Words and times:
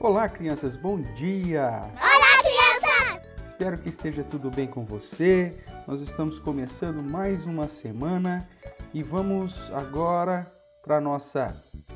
Olá, 0.00 0.28
crianças, 0.28 0.76
bom 0.76 1.00
dia! 1.00 1.70
Olá, 1.70 2.38
crianças! 2.40 3.20
Espero 3.48 3.76
que 3.76 3.88
esteja 3.88 4.22
tudo 4.22 4.48
bem 4.48 4.68
com 4.68 4.84
você. 4.84 5.52
Nós 5.88 6.00
estamos 6.00 6.38
começando 6.38 7.02
mais 7.02 7.44
uma 7.44 7.68
semana 7.68 8.48
e 8.94 9.02
vamos 9.02 9.58
agora 9.72 10.46
para 10.84 11.00
nossa 11.00 11.48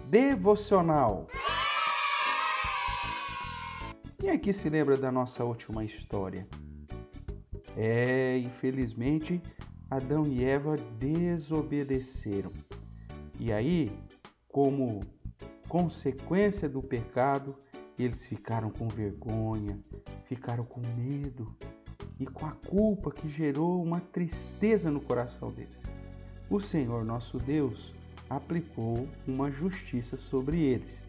devocional. 0.09 1.29
Quem 4.19 4.31
aqui 4.31 4.53
se 4.53 4.69
lembra 4.69 4.97
da 4.97 5.13
nossa 5.13 5.45
última 5.45 5.85
história? 5.85 6.45
É, 7.77 8.37
infelizmente, 8.39 9.41
Adão 9.89 10.27
e 10.27 10.45
Eva 10.45 10.75
desobedeceram. 10.99 12.53
E 13.39 13.53
aí, 13.53 13.89
como 14.49 14.99
consequência 15.69 16.69
do 16.69 16.83
pecado, 16.83 17.57
eles 18.03 18.27
ficaram 18.27 18.71
com 18.71 18.89
vergonha, 18.89 19.79
ficaram 20.27 20.65
com 20.65 20.81
medo 20.97 21.55
e 22.19 22.27
com 22.27 22.47
a 22.47 22.53
culpa 22.53 23.11
que 23.11 23.29
gerou 23.29 23.83
uma 23.83 24.01
tristeza 24.01 24.91
no 24.91 25.01
coração 25.01 25.51
deles. 25.51 25.83
O 26.51 26.61
Senhor 26.61 27.05
nosso 27.05 27.39
Deus 27.39 27.93
aplicou 28.29 29.09
uma 29.27 29.51
justiça 29.51 30.17
sobre 30.17 30.61
eles 30.61 31.03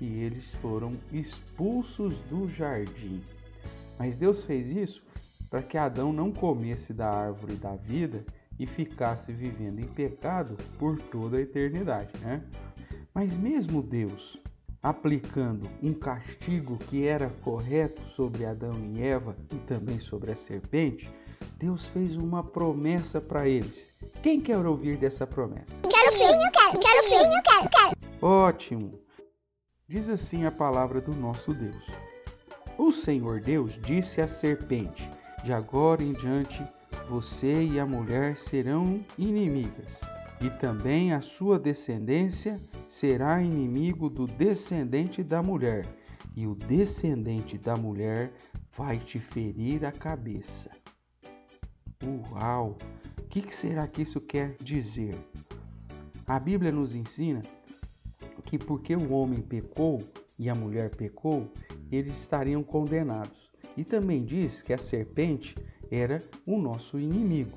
e 0.00 0.20
eles 0.20 0.52
foram 0.56 0.92
expulsos 1.12 2.14
do 2.30 2.48
jardim. 2.48 3.20
Mas 3.98 4.16
Deus 4.16 4.44
fez 4.44 4.70
isso 4.70 5.02
para 5.48 5.62
que 5.62 5.76
Adão 5.76 6.12
não 6.12 6.32
comesse 6.32 6.92
da 6.92 7.10
árvore 7.10 7.56
da 7.56 7.74
vida 7.74 8.24
e 8.58 8.66
ficasse 8.66 9.32
vivendo 9.32 9.80
em 9.80 9.88
pecado 9.88 10.56
por 10.78 11.00
toda 11.00 11.38
a 11.38 11.40
eternidade, 11.40 12.12
né? 12.20 12.42
Mas 13.12 13.34
mesmo 13.34 13.82
Deus 13.82 14.38
aplicando 14.82 15.68
um 15.82 15.92
castigo 15.92 16.78
que 16.88 17.06
era 17.06 17.28
correto 17.42 18.02
sobre 18.16 18.46
Adão 18.46 18.72
e 18.94 19.02
Eva 19.02 19.36
e 19.52 19.56
também 19.58 20.00
sobre 20.00 20.32
a 20.32 20.36
serpente, 20.36 21.12
Deus 21.58 21.86
fez 21.86 22.16
uma 22.16 22.42
promessa 22.42 23.20
para 23.20 23.46
eles. 23.46 23.86
Quem 24.22 24.40
quer 24.40 24.64
ouvir 24.64 24.96
dessa 24.96 25.26
promessa? 25.26 25.76
Quero 25.82 26.12
sim, 26.12 26.24
eu 26.24 26.52
quero, 26.52 26.80
quero 26.80 27.02
sim, 27.02 27.14
eu 27.14 27.42
quero, 27.42 27.70
quero. 27.70 27.96
Ótimo! 28.22 28.98
Diz 29.86 30.08
assim 30.08 30.46
a 30.46 30.50
palavra 30.50 31.00
do 31.00 31.14
nosso 31.14 31.52
Deus. 31.52 31.84
O 32.78 32.90
Senhor 32.90 33.40
Deus 33.40 33.78
disse 33.82 34.22
à 34.22 34.28
serpente: 34.28 35.10
De 35.44 35.52
agora 35.52 36.02
em 36.02 36.12
diante, 36.14 36.62
você 37.08 37.64
e 37.64 37.78
a 37.78 37.84
mulher 37.84 38.38
serão 38.38 39.04
inimigas 39.18 40.00
e 40.40 40.48
também 40.48 41.12
a 41.12 41.20
sua 41.20 41.58
descendência 41.58 42.58
será 42.90 43.40
inimigo 43.40 44.10
do 44.10 44.26
descendente 44.26 45.22
da 45.22 45.42
mulher, 45.42 45.86
e 46.36 46.46
o 46.46 46.54
descendente 46.54 47.56
da 47.56 47.74
mulher 47.76 48.30
vai 48.76 48.98
te 48.98 49.18
ferir 49.18 49.86
a 49.86 49.92
cabeça. 49.92 50.70
Uau! 52.32 52.76
O 53.18 53.22
que, 53.30 53.54
será 53.54 53.86
que 53.86 54.02
isso 54.02 54.20
quer 54.20 54.56
dizer? 54.60 55.14
A 56.26 56.38
Bíblia 56.38 56.70
nos 56.70 56.94
ensina 56.94 57.40
que 58.50 58.58
porque 58.58 58.96
o 58.96 59.12
homem 59.12 59.40
pecou 59.40 60.00
e 60.36 60.50
a 60.50 60.54
mulher 60.56 60.90
pecou, 60.90 61.48
eles 61.92 62.12
estariam 62.14 62.64
condenados. 62.64 63.48
E 63.76 63.84
também 63.84 64.24
diz 64.24 64.60
que 64.60 64.72
a 64.72 64.78
serpente 64.78 65.54
era 65.88 66.18
o 66.44 66.58
nosso 66.58 66.98
inimigo. 66.98 67.56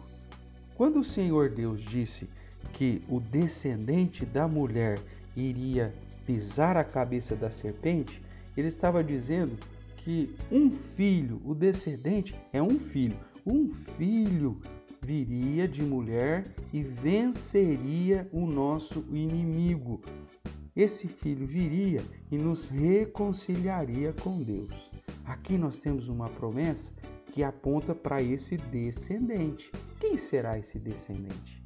Quando 0.76 1.00
o 1.00 1.04
Senhor 1.04 1.50
Deus 1.50 1.82
disse 1.82 2.30
que 2.74 3.02
o 3.10 3.20
descendente 3.20 4.24
da 4.24 4.48
mulher 4.48 5.00
iria 5.36 5.94
pisar 6.26 6.78
a 6.78 6.84
cabeça 6.84 7.36
da 7.36 7.50
serpente, 7.50 8.22
ele 8.56 8.70
estava 8.70 9.04
dizendo 9.04 9.58
que 9.98 10.36
um 10.52 10.72
filho, 10.96 11.42
o 11.46 11.54
descendente 11.54 12.34
é 12.52 12.62
um 12.62 12.80
filho, 12.80 13.18
um 13.46 13.74
filho 13.98 14.60
viria 15.02 15.68
de 15.68 15.82
mulher 15.82 16.44
e 16.72 16.82
venceria 16.82 18.28
o 18.32 18.46
nosso 18.46 19.04
inimigo. 19.12 20.02
Esse 20.76 21.08
filho 21.08 21.46
viria 21.46 22.02
e 22.32 22.38
nos 22.38 22.68
reconciliaria 22.70 24.14
com 24.14 24.42
Deus. 24.42 24.92
Aqui 25.26 25.58
nós 25.58 25.80
temos 25.80 26.08
uma 26.08 26.26
promessa 26.26 26.92
que 27.34 27.44
aponta 27.44 27.94
para 27.94 28.22
esse 28.22 28.58
descendente. 28.58 29.72
Quem 30.00 30.18
será 30.18 30.58
esse 30.58 30.80
descendente? 30.80 31.64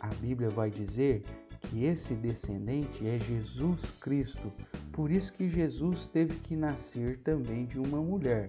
a 0.00 0.08
Bíblia 0.14 0.48
vai 0.48 0.70
dizer 0.70 1.22
que 1.70 1.84
esse 1.84 2.14
descendente 2.14 3.08
é 3.08 3.18
Jesus 3.20 3.92
Cristo. 4.00 4.52
Por 4.92 5.10
isso 5.10 5.32
que 5.32 5.48
Jesus 5.48 6.06
teve 6.08 6.34
que 6.40 6.56
nascer 6.56 7.18
também 7.18 7.64
de 7.64 7.78
uma 7.78 8.02
mulher. 8.02 8.48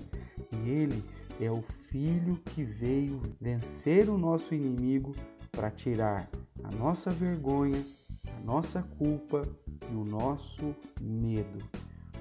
E 0.57 0.69
ele 0.69 1.03
é 1.39 1.51
o 1.51 1.63
filho 1.89 2.35
que 2.53 2.63
veio 2.63 3.21
vencer 3.39 4.09
o 4.09 4.17
nosso 4.17 4.55
inimigo 4.55 5.13
para 5.51 5.69
tirar 5.69 6.27
a 6.63 6.75
nossa 6.75 7.11
vergonha, 7.11 7.83
a 8.37 8.41
nossa 8.43 8.81
culpa 8.97 9.43
e 9.91 9.95
o 9.95 10.03
nosso 10.03 10.75
medo. 10.99 11.63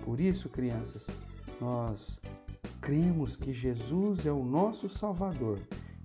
Por 0.05 0.21
isso, 0.21 0.51
crianças, 0.51 1.07
nós 1.59 2.19
cremos 2.81 3.37
que 3.37 3.55
Jesus 3.55 4.27
é 4.27 4.33
o 4.33 4.45
nosso 4.45 4.89
Salvador 4.89 5.61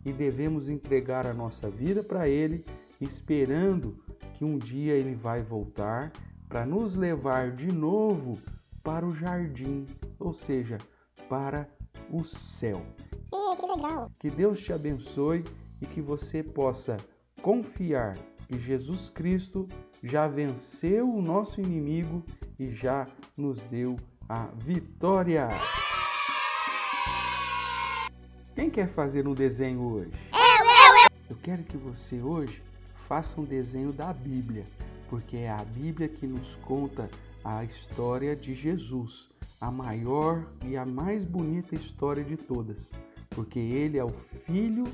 e 0.05 0.13
devemos 0.13 0.69
entregar 0.69 1.27
a 1.27 1.33
nossa 1.33 1.69
vida 1.69 2.01
para 2.01 2.29
Ele 2.29 2.63
esperando 3.01 3.97
que 4.37 4.43
um 4.45 4.57
dia 4.57 4.93
ele 4.93 5.15
vai 5.15 5.41
voltar 5.41 6.11
para 6.47 6.65
nos 6.65 6.95
levar 6.95 7.51
de 7.51 7.71
novo 7.71 8.37
para 8.83 9.05
o 9.05 9.15
jardim, 9.15 9.85
ou 10.19 10.33
seja, 10.33 10.77
para 11.27 11.67
o 12.11 12.23
céu. 12.23 12.85
que 13.57 13.65
legal! 13.65 14.11
Que 14.19 14.29
Deus 14.29 14.61
te 14.61 14.73
abençoe 14.73 15.43
e 15.81 15.85
que 15.85 16.01
você 16.01 16.43
possa 16.43 16.97
confiar 17.41 18.13
que 18.47 18.59
Jesus 18.59 19.09
Cristo 19.09 19.67
já 20.03 20.27
venceu 20.27 21.09
o 21.09 21.21
nosso 21.21 21.59
inimigo 21.59 22.23
e 22.59 22.71
já 22.71 23.07
nos 23.35 23.61
deu 23.63 23.95
a 24.29 24.45
vitória. 24.55 25.47
Quem 28.53 28.69
quer 28.69 28.87
fazer 28.89 29.27
um 29.27 29.33
desenho 29.33 29.81
hoje? 29.81 30.11
Eu, 30.33 30.65
eu, 30.65 30.97
eu! 31.03 31.09
Eu 31.31 31.35
quero 31.41 31.63
que 31.63 31.75
você 31.77 32.21
hoje 32.21 32.61
faça 33.07 33.39
um 33.39 33.43
desenho 33.43 33.91
da 33.91 34.11
Bíblia, 34.11 34.65
porque 35.09 35.37
é 35.37 35.49
a 35.49 35.63
Bíblia 35.63 36.07
que 36.07 36.27
nos 36.27 36.55
conta 36.65 37.09
a 37.43 37.63
história 37.63 38.35
de 38.35 38.55
Jesus, 38.55 39.29
a 39.61 39.71
maior 39.71 40.45
e 40.65 40.75
a 40.75 40.85
mais 40.85 41.23
bonita 41.23 41.75
história 41.75 42.23
de 42.23 42.35
todas, 42.35 42.91
porque 43.29 43.59
ele 43.59 43.97
é 43.97 44.03
o 44.03 44.13
filho 44.45 44.85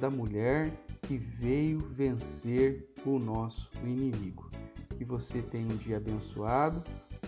da 0.00 0.10
mulher 0.10 0.70
que 1.02 1.16
veio 1.16 1.78
vencer 1.78 2.92
o 3.04 3.18
nosso 3.18 3.70
inimigo. 3.82 4.50
Que 4.96 5.04
você 5.04 5.40
tenha 5.42 5.72
um 5.72 5.76
dia 5.76 5.98
abençoado 5.98 6.82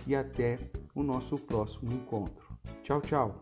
e 0.05 0.15
até 0.15 0.59
o 0.93 1.03
nosso 1.03 1.37
próximo 1.37 1.91
encontro. 1.93 2.45
Tchau, 2.83 3.01
tchau. 3.01 3.41